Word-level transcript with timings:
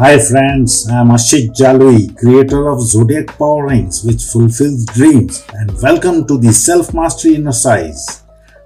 Hi 0.00 0.18
friends, 0.18 0.88
I 0.88 1.02
am 1.02 1.08
Ashik 1.08 1.50
Jalui, 1.54 2.16
creator 2.16 2.70
of 2.70 2.80
Zodiac 2.80 3.36
Power 3.36 3.66
Rings 3.66 4.02
which 4.02 4.22
fulfills 4.22 4.86
dreams 4.86 5.44
and 5.52 5.70
welcome 5.82 6.26
to 6.26 6.38
the 6.38 6.54
Self 6.54 6.94
Mastery 6.94 7.36
Size. 7.52 8.22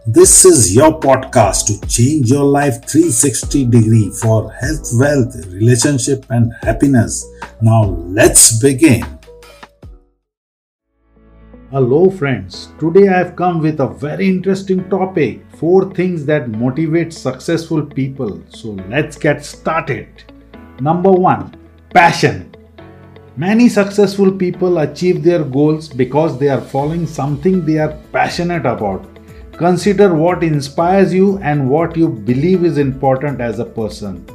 This 0.06 0.44
is 0.44 0.76
your 0.76 1.00
podcast 1.00 1.66
to 1.66 1.88
change 1.88 2.30
your 2.30 2.44
life 2.44 2.86
360 2.86 3.64
degree 3.64 4.10
for 4.10 4.52
health, 4.52 4.92
wealth, 4.94 5.34
relationship 5.46 6.24
and 6.30 6.52
happiness. 6.62 7.26
Now 7.60 7.82
let's 7.82 8.60
begin. 8.60 9.04
Hello 11.72 12.10
friends, 12.10 12.68
today 12.78 13.08
I 13.08 13.18
have 13.18 13.34
come 13.34 13.58
with 13.58 13.80
a 13.80 13.88
very 13.88 14.28
interesting 14.28 14.88
topic, 14.88 15.42
4 15.56 15.92
things 15.94 16.26
that 16.26 16.48
motivate 16.48 17.12
successful 17.12 17.84
people. 17.84 18.40
So 18.50 18.76
let's 18.88 19.18
get 19.18 19.44
started. 19.44 20.30
Number 20.80 21.12
1. 21.12 21.56
Passion. 21.94 22.52
Many 23.36 23.68
successful 23.68 24.32
people 24.32 24.78
achieve 24.78 25.22
their 25.22 25.44
goals 25.44 25.88
because 25.88 26.36
they 26.36 26.48
are 26.48 26.60
following 26.60 27.06
something 27.06 27.64
they 27.64 27.78
are 27.78 27.96
passionate 28.12 28.66
about. 28.66 29.06
Consider 29.52 30.12
what 30.14 30.42
inspires 30.42 31.14
you 31.14 31.38
and 31.38 31.70
what 31.70 31.96
you 31.96 32.08
believe 32.08 32.64
is 32.64 32.78
important 32.78 33.40
as 33.40 33.60
a 33.60 33.64
person. 33.64 34.26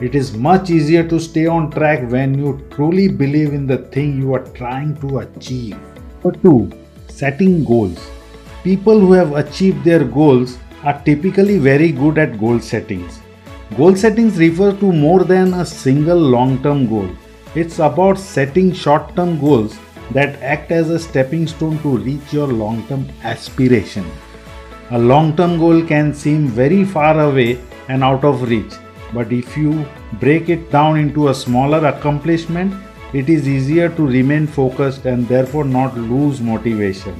It 0.00 0.14
is 0.14 0.34
much 0.34 0.70
easier 0.70 1.06
to 1.08 1.20
stay 1.20 1.46
on 1.46 1.70
track 1.70 2.10
when 2.10 2.38
you 2.38 2.66
truly 2.70 3.08
believe 3.08 3.52
in 3.52 3.66
the 3.66 3.78
thing 3.78 4.18
you 4.18 4.32
are 4.32 4.46
trying 4.54 4.96
to 5.02 5.18
achieve. 5.18 5.76
Number 6.24 6.32
2 6.32 6.72
setting 7.08 7.64
goals. 7.64 8.00
People 8.64 8.98
who 8.98 9.12
have 9.12 9.34
achieved 9.34 9.84
their 9.84 10.04
goals 10.04 10.58
are 10.84 11.02
typically 11.04 11.58
very 11.58 11.92
good 11.92 12.16
at 12.16 12.40
goal 12.40 12.58
settings. 12.58 13.21
Goal 13.76 13.96
settings 13.96 14.36
refer 14.36 14.72
to 14.80 14.92
more 14.92 15.24
than 15.24 15.54
a 15.54 15.64
single 15.64 16.18
long 16.18 16.62
term 16.62 16.86
goal. 16.86 17.08
It's 17.54 17.78
about 17.78 18.18
setting 18.18 18.70
short 18.70 19.16
term 19.16 19.40
goals 19.40 19.78
that 20.10 20.38
act 20.42 20.70
as 20.70 20.90
a 20.90 20.98
stepping 20.98 21.46
stone 21.46 21.78
to 21.78 21.96
reach 21.96 22.34
your 22.34 22.48
long 22.48 22.86
term 22.88 23.08
aspiration. 23.22 24.04
A 24.90 24.98
long 24.98 25.34
term 25.38 25.58
goal 25.58 25.82
can 25.86 26.12
seem 26.12 26.48
very 26.48 26.84
far 26.84 27.18
away 27.18 27.58
and 27.88 28.04
out 28.04 28.24
of 28.24 28.42
reach, 28.42 28.74
but 29.14 29.32
if 29.32 29.56
you 29.56 29.86
break 30.20 30.50
it 30.50 30.70
down 30.70 30.98
into 30.98 31.28
a 31.28 31.34
smaller 31.34 31.86
accomplishment, 31.86 32.74
it 33.14 33.30
is 33.30 33.48
easier 33.48 33.88
to 33.88 34.06
remain 34.06 34.46
focused 34.46 35.06
and 35.06 35.26
therefore 35.26 35.64
not 35.64 35.96
lose 35.96 36.42
motivation. 36.42 37.14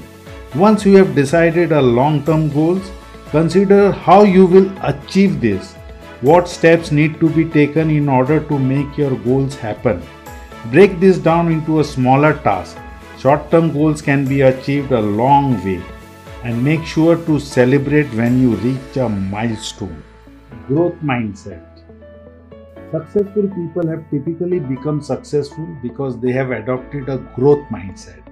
Once 0.54 0.84
you 0.84 0.96
have 0.96 1.14
decided 1.14 1.72
a 1.72 1.80
long 1.80 2.22
term 2.24 2.50
goals, 2.50 2.90
consider 3.30 3.92
how 3.92 4.22
you 4.22 4.44
will 4.44 4.70
achieve 4.82 5.40
this. 5.40 5.76
What 6.22 6.48
steps 6.48 6.92
need 6.92 7.18
to 7.18 7.28
be 7.28 7.44
taken 7.44 7.90
in 7.90 8.08
order 8.08 8.38
to 8.48 8.56
make 8.56 8.96
your 8.96 9.16
goals 9.22 9.56
happen? 9.56 10.00
Break 10.70 11.00
this 11.00 11.18
down 11.18 11.50
into 11.50 11.80
a 11.80 11.84
smaller 11.84 12.34
task. 12.44 12.78
Short 13.18 13.50
term 13.50 13.72
goals 13.72 14.00
can 14.00 14.24
be 14.24 14.42
achieved 14.42 14.92
a 14.92 15.00
long 15.00 15.56
way 15.64 15.82
and 16.44 16.62
make 16.62 16.84
sure 16.84 17.16
to 17.26 17.40
celebrate 17.40 18.14
when 18.14 18.40
you 18.40 18.54
reach 18.66 18.96
a 18.98 19.08
milestone. 19.08 20.00
Growth 20.68 20.94
mindset 21.02 21.66
Successful 22.92 23.48
people 23.58 23.88
have 23.88 24.08
typically 24.08 24.60
become 24.60 25.02
successful 25.02 25.76
because 25.82 26.20
they 26.20 26.30
have 26.30 26.52
adopted 26.52 27.08
a 27.08 27.18
growth 27.34 27.66
mindset. 27.68 28.22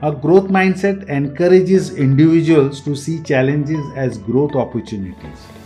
A 0.00 0.10
growth 0.10 0.48
mindset 0.48 1.06
encourages 1.10 1.96
individuals 1.98 2.80
to 2.80 2.96
see 2.96 3.22
challenges 3.22 3.84
as 3.94 4.16
growth 4.16 4.54
opportunities. 4.54 5.59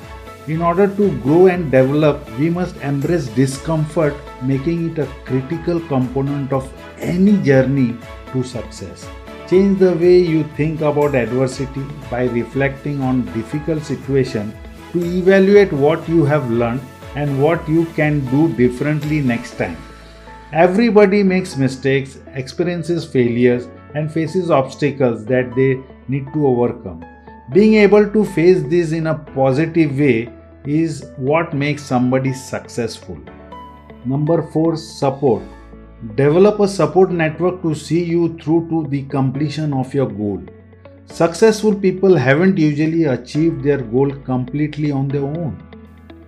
In 0.47 0.61
order 0.61 0.87
to 0.87 1.19
grow 1.20 1.47
and 1.47 1.70
develop, 1.70 2.28
we 2.39 2.50
must 2.50 2.77
embrace 2.83 3.28
discomfort, 3.28 4.14
making 4.42 4.91
it 4.91 4.98
a 4.98 5.06
critical 5.25 5.81
component 5.81 6.53
of 6.53 6.70
any 6.98 7.39
journey 7.39 7.97
to 8.33 8.42
success. 8.42 9.09
Change 9.49 9.78
the 9.78 9.94
way 9.94 10.19
you 10.19 10.44
think 10.55 10.82
about 10.82 11.15
adversity 11.15 11.82
by 12.10 12.25
reflecting 12.25 13.00
on 13.00 13.25
difficult 13.32 13.82
situations 13.84 14.53
to 14.93 15.03
evaluate 15.03 15.72
what 15.72 16.06
you 16.06 16.27
have 16.27 16.50
learned 16.50 16.82
and 17.15 17.43
what 17.43 17.66
you 17.66 17.87
can 17.97 18.21
do 18.26 18.53
differently 18.55 19.21
next 19.22 19.56
time. 19.56 19.78
Everybody 20.53 21.22
makes 21.22 21.56
mistakes, 21.56 22.19
experiences 22.34 23.06
failures, 23.06 23.66
and 23.94 24.12
faces 24.12 24.50
obstacles 24.50 25.25
that 25.25 25.55
they 25.56 25.82
need 26.06 26.31
to 26.34 26.47
overcome. 26.47 27.03
Being 27.53 27.75
able 27.75 28.09
to 28.10 28.25
face 28.25 28.62
this 28.62 28.93
in 28.93 29.06
a 29.06 29.15
positive 29.15 29.99
way 29.99 30.32
is 30.65 31.05
what 31.19 31.53
makes 31.53 31.82
somebody 31.82 32.32
successful. 32.32 33.19
Number 34.06 34.43
4 34.43 34.78
Support. 34.78 35.43
Develop 36.15 36.60
a 36.60 36.66
support 36.66 37.10
network 37.10 37.60
to 37.60 37.75
see 37.75 38.03
you 38.03 38.38
through 38.38 38.71
to 38.71 38.88
the 38.88 39.03
completion 39.03 39.75
of 39.75 39.93
your 39.93 40.09
goal. 40.09 40.43
Successful 41.05 41.75
people 41.75 42.16
haven't 42.16 42.56
usually 42.56 43.05
achieved 43.05 43.62
their 43.62 43.82
goal 43.82 44.11
completely 44.11 44.91
on 44.91 45.09
their 45.09 45.25
own. 45.25 45.62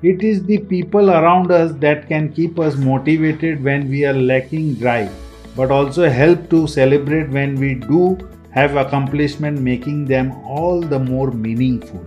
It 0.02 0.22
is 0.22 0.44
the 0.44 0.58
people 0.58 1.10
around 1.10 1.50
us 1.50 1.72
that 1.76 2.08
can 2.08 2.30
keep 2.30 2.60
us 2.60 2.76
motivated 2.76 3.64
when 3.64 3.88
we 3.88 4.04
are 4.04 4.12
lacking 4.12 4.74
drive, 4.74 5.10
but 5.56 5.70
also 5.70 6.10
help 6.10 6.50
to 6.50 6.66
celebrate 6.66 7.30
when 7.30 7.54
we 7.54 7.74
do 7.74 8.18
have 8.56 8.76
accomplishment, 8.76 9.60
making 9.60 10.06
them 10.06 10.32
all 10.44 10.80
the 10.80 10.98
more 10.98 11.30
meaningful. 11.30 12.02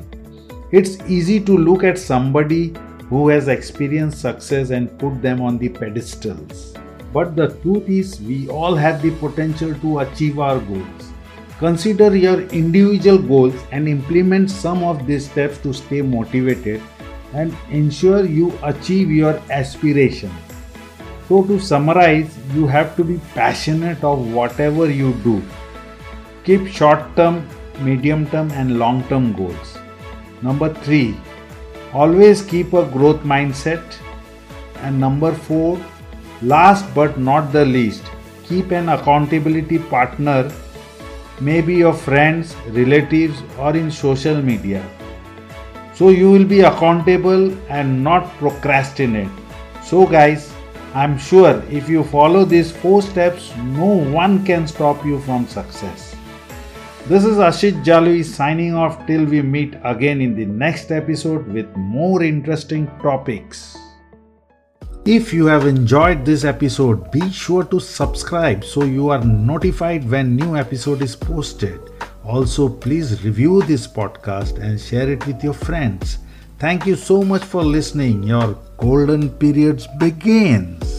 It's 0.72 1.00
easy 1.08 1.40
to 1.42 1.56
look 1.56 1.84
at 1.84 2.00
somebody 2.00 2.74
who 3.08 3.30
has 3.30 3.48
experienced 3.48 4.20
success 4.22 4.72
and 4.72 4.98
put 4.98 5.22
them 5.22 5.42
on 5.42 5.60
the 5.60 5.70
pedestals. 5.70 6.74
But 7.14 7.36
the 7.36 7.50
truth 7.62 7.88
is, 7.88 8.20
we 8.22 8.50
all 8.50 8.76
have 8.76 9.04
the 9.04 9.12
potential 9.18 9.76
to 9.76 10.00
achieve 10.00 10.40
our 10.40 10.60
goals. 10.60 11.12
Consider 11.60 12.16
your 12.16 12.42
individual 12.62 13.20
goals 13.20 13.56
and 13.72 13.88
implement 13.88 14.50
some 14.50 14.84
of 14.84 15.06
these 15.06 15.30
steps 15.30 15.60
to 15.60 15.74
stay 15.74 16.02
motivated 16.02 16.82
and 17.34 17.56
ensure 17.70 18.26
you 18.26 18.58
achieve 18.64 19.12
your 19.12 19.40
aspirations. 19.52 20.34
So, 21.28 21.44
to 21.44 21.60
summarize, 21.60 22.36
you 22.56 22.66
have 22.66 22.96
to 22.96 23.04
be 23.04 23.20
passionate 23.36 24.04
of 24.04 24.34
whatever 24.34 24.90
you 24.90 25.14
do. 25.24 25.44
Keep 26.50 26.68
short 26.68 27.16
term, 27.16 27.48
medium 27.80 28.26
term, 28.32 28.52
and 28.52 28.80
long 28.80 29.04
term 29.08 29.34
goals. 29.34 29.78
Number 30.42 30.74
three, 30.74 31.16
always 31.94 32.42
keep 32.42 32.74
a 32.74 32.86
growth 32.86 33.22
mindset. 33.22 33.84
And 34.78 35.00
number 35.00 35.32
four, 35.32 35.80
last 36.42 36.92
but 36.96 37.20
not 37.20 37.52
the 37.52 37.66
least, 37.66 38.04
keep 38.46 38.72
an 38.72 38.90
accountability 38.90 39.78
partner, 39.78 40.52
maybe 41.40 41.76
your 41.76 41.94
friends, 41.94 42.56
relatives, 42.70 43.44
or 43.60 43.76
in 43.76 43.92
social 43.92 44.42
media 44.42 44.84
so 46.00 46.08
you 46.08 46.32
will 46.32 46.46
be 46.46 46.62
accountable 46.62 47.52
and 47.70 48.02
not 48.02 48.30
procrastinate. 48.38 49.28
So, 49.84 50.06
guys, 50.08 50.54
I'm 50.94 51.18
sure 51.18 51.62
if 51.70 51.90
you 51.90 52.06
follow 52.06 52.46
these 52.46 52.72
four 52.72 53.02
steps, 53.02 53.52
no 53.58 53.98
one 54.20 54.46
can 54.46 54.66
stop 54.66 55.06
you 55.06 55.20
from 55.20 55.46
success. 55.46 56.09
This 57.10 57.26
is 57.26 57.38
Ashit 57.38 57.84
Jalui 57.84 58.24
signing 58.24 58.76
off 58.76 59.08
till 59.08 59.26
we 59.26 59.42
meet 59.42 59.74
again 59.84 60.22
in 60.22 60.36
the 60.36 60.46
next 60.46 60.92
episode 60.92 61.48
with 61.48 61.66
more 61.76 62.22
interesting 62.22 62.86
topics. 63.02 63.76
If 65.06 65.34
you 65.34 65.48
have 65.48 65.66
enjoyed 65.66 66.24
this 66.24 66.44
episode, 66.44 67.10
be 67.10 67.32
sure 67.32 67.64
to 67.64 67.80
subscribe 67.80 68.64
so 68.64 68.84
you 68.84 69.10
are 69.10 69.26
notified 69.26 70.08
when 70.08 70.36
new 70.36 70.56
episode 70.56 71.02
is 71.02 71.16
posted. 71.16 71.80
Also, 72.24 72.70
please 72.70 73.24
review 73.24 73.64
this 73.64 73.88
podcast 73.88 74.62
and 74.62 74.80
share 74.80 75.10
it 75.10 75.26
with 75.26 75.44
your 75.44 75.56
friends. 75.56 76.20
Thank 76.60 76.86
you 76.86 76.96
so 76.96 77.24
much 77.24 77.44
for 77.44 77.64
listening. 77.64 78.22
Your 78.22 78.56
golden 78.78 79.32
periods 79.32 79.88
begins. 79.98 80.99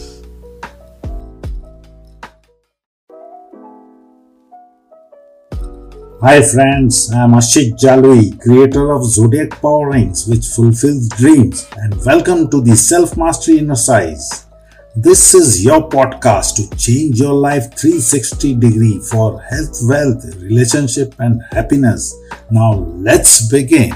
Hi 6.23 6.39
friends, 6.39 7.11
I 7.11 7.23
am 7.23 7.31
Ashik 7.31 7.79
Jalui, 7.79 8.39
creator 8.39 8.91
of 8.91 9.03
Zodiac 9.03 9.59
Power 9.59 9.89
Rings 9.89 10.27
which 10.27 10.45
fulfills 10.49 11.09
dreams 11.09 11.67
and 11.77 11.95
welcome 12.05 12.47
to 12.51 12.61
the 12.61 12.75
Self 12.75 13.17
Mastery 13.17 13.57
Inner. 13.57 13.73
This 14.95 15.33
is 15.33 15.65
your 15.65 15.89
podcast 15.89 16.57
to 16.57 16.77
change 16.77 17.19
your 17.19 17.33
life 17.33 17.75
360 17.75 18.53
degree 18.53 18.99
for 18.99 19.41
health, 19.41 19.79
wealth, 19.89 20.23
relationship 20.43 21.15
and 21.17 21.41
happiness. 21.51 22.15
Now 22.51 22.73
let's 22.73 23.49
begin. 23.49 23.95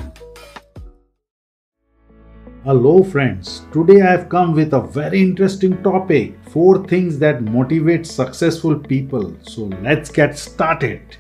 Hello 2.64 3.04
friends, 3.04 3.68
today 3.72 4.02
I 4.02 4.10
have 4.10 4.30
come 4.30 4.54
with 4.56 4.74
a 4.74 4.82
very 4.82 5.22
interesting 5.22 5.84
topic, 5.84 6.34
4 6.50 6.88
things 6.88 7.20
that 7.20 7.44
motivate 7.44 8.08
successful 8.08 8.80
people. 8.80 9.38
So 9.44 9.66
let's 9.84 10.10
get 10.10 10.40
started. 10.40 11.18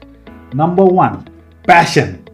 Number 0.53 0.86
1, 0.86 1.27
passion. 1.68 2.27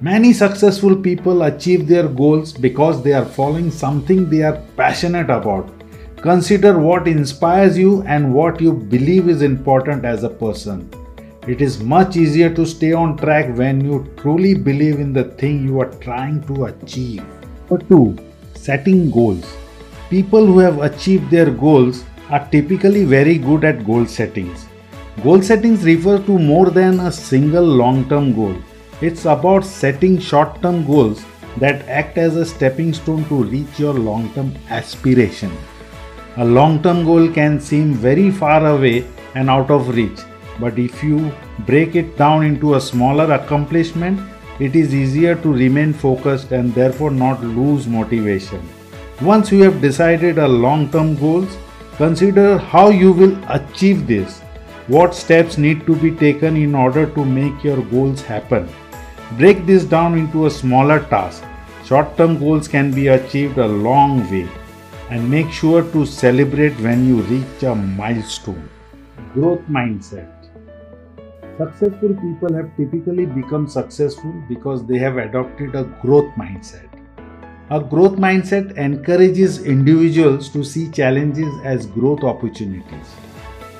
Many 0.00 0.32
successful 0.32 0.96
people 0.96 1.42
achieve 1.42 1.88
their 1.88 2.08
goals 2.08 2.52
because 2.52 3.02
they 3.02 3.12
are 3.12 3.24
following 3.24 3.70
something 3.70 4.28
they 4.28 4.42
are 4.42 4.60
passionate 4.76 5.30
about 5.30 5.70
Consider 6.22 6.76
what 6.76 7.06
inspires 7.06 7.76
you 7.78 8.02
and 8.02 8.34
what 8.34 8.60
you 8.60 8.72
believe 8.72 9.28
is 9.28 9.42
important 9.42 10.04
as 10.04 10.24
a 10.24 10.28
person. 10.28 10.90
It 11.46 11.60
is 11.60 11.82
much 11.82 12.16
easier 12.16 12.52
to 12.54 12.66
stay 12.66 12.92
on 12.92 13.16
track 13.16 13.56
when 13.56 13.84
you 13.84 14.12
truly 14.16 14.54
believe 14.54 14.98
in 14.98 15.12
the 15.12 15.24
thing 15.24 15.64
you 15.64 15.78
are 15.78 15.92
trying 16.00 16.42
to 16.48 16.64
achieve. 16.64 17.22
Number 17.70 17.84
2. 17.84 18.16
Setting 18.54 19.10
goals. 19.10 19.44
People 20.10 20.46
who 20.46 20.58
have 20.58 20.80
achieved 20.80 21.30
their 21.30 21.50
goals 21.50 22.02
are 22.30 22.48
typically 22.50 23.04
very 23.04 23.38
good 23.38 23.64
at 23.64 23.86
goal 23.86 24.06
settings. 24.06 24.66
Goal 25.22 25.40
settings 25.40 25.82
refer 25.82 26.18
to 26.24 26.38
more 26.38 26.68
than 26.68 27.00
a 27.00 27.10
single 27.10 27.64
long 27.64 28.06
term 28.06 28.34
goal. 28.34 28.54
It's 29.00 29.24
about 29.24 29.64
setting 29.64 30.18
short 30.18 30.60
term 30.60 30.86
goals 30.86 31.24
that 31.56 31.88
act 31.88 32.18
as 32.18 32.36
a 32.36 32.44
stepping 32.44 32.92
stone 32.92 33.24
to 33.30 33.42
reach 33.44 33.78
your 33.78 33.94
long 33.94 34.30
term 34.34 34.52
aspiration. 34.68 35.50
A 36.36 36.44
long 36.44 36.82
term 36.82 37.06
goal 37.06 37.32
can 37.32 37.58
seem 37.58 37.94
very 37.94 38.30
far 38.30 38.66
away 38.66 39.06
and 39.34 39.48
out 39.48 39.70
of 39.70 39.88
reach, 39.96 40.20
but 40.60 40.78
if 40.78 41.02
you 41.02 41.32
break 41.60 41.96
it 41.96 42.18
down 42.18 42.44
into 42.44 42.74
a 42.74 42.80
smaller 42.80 43.32
accomplishment, 43.32 44.20
it 44.60 44.76
is 44.76 44.94
easier 44.94 45.34
to 45.36 45.50
remain 45.50 45.94
focused 45.94 46.52
and 46.52 46.74
therefore 46.74 47.10
not 47.10 47.42
lose 47.42 47.86
motivation. 47.86 48.60
Once 49.22 49.50
you 49.50 49.62
have 49.62 49.80
decided 49.80 50.36
a 50.36 50.46
long 50.46 50.90
term 50.90 51.16
goals, 51.16 51.56
consider 51.96 52.58
how 52.58 52.90
you 52.90 53.12
will 53.12 53.38
achieve 53.48 54.06
this. 54.06 54.42
What 54.88 55.16
steps 55.16 55.58
need 55.58 55.84
to 55.86 55.96
be 55.96 56.12
taken 56.12 56.56
in 56.56 56.72
order 56.76 57.06
to 57.06 57.24
make 57.24 57.64
your 57.64 57.82
goals 57.86 58.22
happen? 58.22 58.68
Break 59.32 59.66
this 59.66 59.82
down 59.82 60.16
into 60.16 60.46
a 60.46 60.50
smaller 60.50 61.00
task. 61.00 61.42
Short 61.84 62.16
term 62.16 62.38
goals 62.38 62.68
can 62.68 62.92
be 62.92 63.08
achieved 63.08 63.58
a 63.58 63.66
long 63.66 64.30
way 64.30 64.48
and 65.10 65.28
make 65.28 65.50
sure 65.50 65.82
to 65.90 66.06
celebrate 66.06 66.78
when 66.78 67.04
you 67.04 67.22
reach 67.22 67.64
a 67.64 67.74
milestone. 67.74 68.68
Growth 69.34 69.66
mindset. 69.68 70.30
Successful 71.58 72.14
people 72.22 72.54
have 72.54 72.70
typically 72.76 73.26
become 73.26 73.66
successful 73.66 74.40
because 74.48 74.86
they 74.86 74.98
have 74.98 75.16
adopted 75.16 75.74
a 75.74 75.82
growth 76.00 76.32
mindset. 76.36 76.88
A 77.70 77.80
growth 77.80 78.14
mindset 78.14 78.76
encourages 78.76 79.64
individuals 79.64 80.48
to 80.50 80.62
see 80.62 80.88
challenges 80.92 81.52
as 81.64 81.86
growth 81.86 82.22
opportunities. 82.22 83.25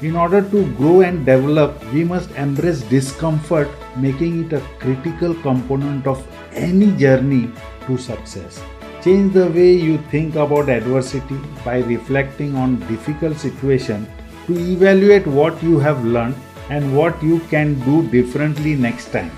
In 0.03 0.15
order 0.15 0.43
to 0.43 0.71
grow 0.75 1.01
and 1.01 1.25
develop, 1.25 1.83
we 1.91 2.05
must 2.05 2.31
embrace 2.33 2.83
discomfort, 2.83 3.69
making 3.97 4.45
it 4.45 4.53
a 4.53 4.61
critical 4.79 5.35
component 5.37 6.07
of 6.07 6.27
any 6.53 6.95
journey 6.99 7.51
to 7.87 7.97
success. 7.97 8.63
Change 9.03 9.33
the 9.33 9.49
way 9.49 9.73
you 9.73 9.97
think 10.11 10.35
about 10.35 10.69
adversity 10.69 11.39
by 11.65 11.79
reflecting 11.79 12.55
on 12.57 12.79
difficult 12.89 13.39
situations 13.39 14.07
to 14.47 14.59
evaluate 14.59 15.27
what 15.27 15.63
you 15.63 15.79
have 15.79 16.05
learned 16.05 16.35
and 16.69 16.95
what 16.95 17.23
you 17.23 17.39
can 17.49 17.73
do 17.87 18.07
differently 18.11 18.75
next 18.75 19.13
time. 19.13 19.31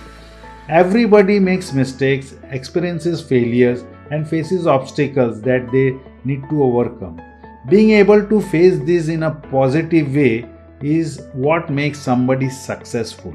Everybody 0.68 1.38
makes 1.38 1.72
mistakes, 1.72 2.34
experiences 2.50 3.22
failures, 3.22 3.84
and 4.10 4.28
faces 4.28 4.66
obstacles 4.66 5.40
that 5.42 5.70
they 5.70 5.96
need 6.24 6.42
to 6.50 6.64
overcome. 6.64 7.22
Being 7.66 7.90
able 7.90 8.24
to 8.24 8.40
face 8.40 8.78
this 8.78 9.08
in 9.08 9.24
a 9.24 9.32
positive 9.32 10.14
way 10.14 10.48
is 10.80 11.20
what 11.32 11.68
makes 11.68 11.98
somebody 11.98 12.48
successful. 12.48 13.34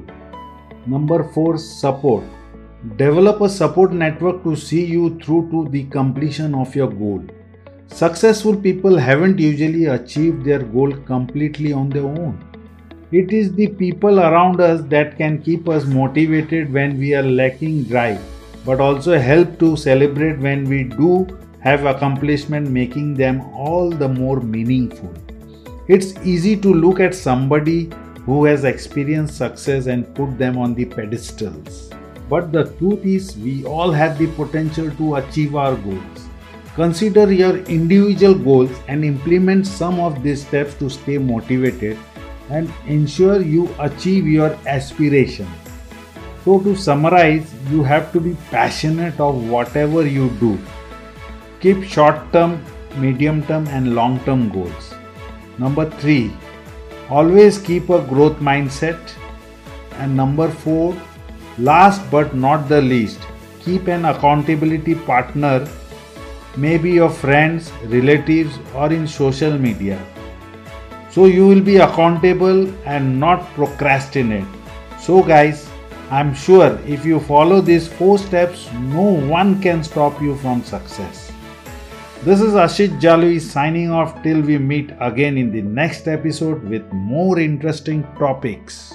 Number 0.85 1.25
4 1.25 1.57
Support. 1.57 2.23
Develop 2.95 3.41
a 3.41 3.49
support 3.49 3.91
network 3.91 4.41
to 4.43 4.55
see 4.55 4.85
you 4.85 5.19
through 5.19 5.49
to 5.51 5.69
the 5.71 5.83
completion 5.85 6.55
of 6.55 6.73
your 6.73 6.89
goal. 6.89 7.21
Successful 7.87 8.55
people 8.55 8.97
haven't 8.97 9.39
usually 9.39 9.85
achieved 9.85 10.45
their 10.45 10.63
goal 10.63 10.93
completely 10.93 11.73
on 11.73 11.89
their 11.89 12.05
own. 12.05 12.41
It 13.11 13.33
is 13.33 13.53
the 13.53 13.67
people 13.67 14.21
around 14.21 14.61
us 14.61 14.81
that 14.85 15.17
can 15.17 15.41
keep 15.41 15.67
us 15.67 15.85
motivated 15.85 16.71
when 16.71 16.97
we 16.97 17.13
are 17.13 17.23
lacking 17.23 17.83
drive, 17.83 18.21
but 18.65 18.79
also 18.79 19.19
help 19.19 19.59
to 19.59 19.75
celebrate 19.75 20.39
when 20.39 20.63
we 20.63 20.85
do 20.85 21.27
have 21.63 21.85
accomplishment, 21.85 22.69
making 22.69 23.13
them 23.13 23.41
all 23.53 23.89
the 23.89 24.07
more 24.07 24.41
meaningful. 24.41 25.13
It's 25.87 26.13
easy 26.23 26.57
to 26.57 26.73
look 26.73 26.99
at 26.99 27.15
somebody 27.15 27.89
who 28.25 28.43
has 28.45 28.65
experienced 28.65 29.37
success 29.37 29.87
and 29.87 30.13
put 30.13 30.37
them 30.37 30.57
on 30.57 30.73
the 30.73 30.85
pedestals. 30.85 31.89
But 32.29 32.51
the 32.51 32.65
truth 32.77 33.05
is, 33.05 33.37
we 33.37 33.63
all 33.65 33.91
have 33.91 34.17
the 34.17 34.27
potential 34.27 34.91
to 34.91 35.15
achieve 35.15 35.55
our 35.55 35.75
goals. 35.75 36.27
Consider 36.75 37.31
your 37.31 37.57
individual 37.65 38.33
goals 38.33 38.71
and 38.87 39.05
implement 39.05 39.67
some 39.67 39.99
of 39.99 40.23
these 40.23 40.45
steps 40.45 40.73
to 40.75 40.89
stay 40.89 41.17
motivated 41.17 41.97
and 42.49 42.71
ensure 42.87 43.41
you 43.41 43.73
achieve 43.79 44.27
your 44.27 44.57
aspiration. 44.67 45.47
So, 46.43 46.59
to 46.59 46.75
summarize, 46.75 47.53
you 47.69 47.83
have 47.83 48.11
to 48.11 48.19
be 48.19 48.35
passionate 48.51 49.19
of 49.19 49.49
whatever 49.49 50.05
you 50.05 50.29
do. 50.41 50.57
Keep 51.63 51.83
short 51.95 52.21
term, 52.31 52.63
medium 52.97 53.41
term, 53.47 53.67
and 53.67 53.95
long 53.95 54.19
term 54.25 54.49
goals. 54.49 54.93
Number 55.57 55.89
three, 55.89 56.31
always 57.09 57.57
keep 57.57 57.89
a 57.89 58.01
growth 58.13 58.37
mindset. 58.51 59.13
And 59.93 60.15
number 60.15 60.49
four, 60.49 60.95
last 61.57 62.09
but 62.11 62.35
not 62.35 62.69
the 62.69 62.81
least, 62.81 63.19
keep 63.59 63.87
an 63.87 64.05
accountability 64.05 64.95
partner, 64.95 65.67
maybe 66.55 66.91
your 66.91 67.09
friends, 67.09 67.71
relatives, 67.85 68.59
or 68.75 68.91
in 68.93 69.07
social 69.07 69.57
media 69.57 69.99
so 71.13 71.25
you 71.25 71.47
will 71.47 71.61
be 71.61 71.77
accountable 71.77 72.67
and 72.85 73.19
not 73.19 73.45
procrastinate. 73.53 74.47
So, 74.99 75.21
guys, 75.21 75.69
I'm 76.09 76.33
sure 76.33 76.79
if 76.87 77.05
you 77.05 77.19
follow 77.19 77.61
these 77.61 77.87
four 77.87 78.17
steps, 78.17 78.67
no 78.73 79.03
one 79.35 79.61
can 79.61 79.83
stop 79.83 80.19
you 80.19 80.35
from 80.37 80.63
success. 80.63 81.22
This 82.25 82.39
is 82.39 82.53
Ashit 82.53 83.01
Jalui 83.01 83.41
signing 83.41 83.91
off 83.91 84.23
till 84.23 84.39
we 84.39 84.57
meet 84.57 84.91
again 85.01 85.37
in 85.37 85.51
the 85.51 85.61
next 85.61 86.07
episode 86.07 86.63
with 86.63 86.89
more 86.93 87.37
interesting 87.37 88.03
topics. 88.17 88.93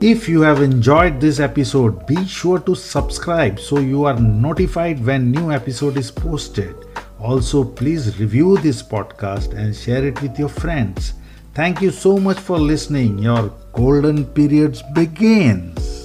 If 0.00 0.28
you 0.28 0.40
have 0.40 0.62
enjoyed 0.62 1.20
this 1.20 1.38
episode, 1.38 2.04
be 2.08 2.26
sure 2.26 2.58
to 2.58 2.74
subscribe 2.74 3.60
so 3.60 3.78
you 3.78 4.04
are 4.04 4.18
notified 4.18 5.06
when 5.06 5.30
new 5.30 5.52
episode 5.52 5.96
is 5.96 6.10
posted. 6.10 6.74
Also, 7.20 7.62
please 7.62 8.18
review 8.18 8.56
this 8.56 8.82
podcast 8.82 9.56
and 9.56 9.72
share 9.72 10.04
it 10.04 10.20
with 10.20 10.36
your 10.40 10.48
friends. 10.48 11.14
Thank 11.54 11.80
you 11.80 11.92
so 11.92 12.18
much 12.18 12.40
for 12.40 12.58
listening. 12.58 13.20
Your 13.20 13.54
golden 13.74 14.24
periods 14.24 14.82
begins. 14.92 16.01